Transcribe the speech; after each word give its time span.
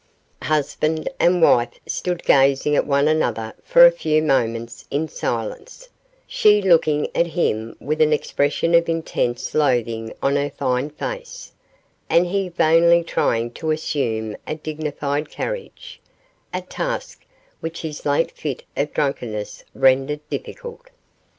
Husband 0.41 1.07
and 1.19 1.43
wife 1.43 1.79
stood 1.85 2.23
gazing 2.23 2.75
at 2.75 2.87
one 2.87 3.07
another 3.07 3.53
for 3.61 3.85
a 3.85 3.91
few 3.91 4.23
moments 4.23 4.83
in 4.89 5.07
silence, 5.07 5.89
she 6.25 6.59
looking 6.59 7.07
at 7.15 7.27
him 7.27 7.75
with 7.79 8.01
an 8.01 8.11
expression 8.11 8.73
of 8.73 8.89
intense 8.89 9.53
loathing 9.53 10.11
on 10.19 10.37
her 10.37 10.49
fine 10.49 10.89
face, 10.89 11.51
and 12.09 12.25
he 12.25 12.49
vainly 12.49 13.03
trying 13.03 13.51
to 13.51 13.69
assume 13.69 14.35
a 14.47 14.55
dignified 14.55 15.29
carriage 15.29 16.01
a 16.51 16.61
task 16.61 17.23
which 17.59 17.83
his 17.83 18.03
late 18.03 18.31
fit 18.31 18.63
of 18.75 18.91
drunkenness 18.95 19.63
rendered 19.75 20.27
difficult. 20.31 20.89